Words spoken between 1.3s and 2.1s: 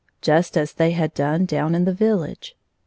down in the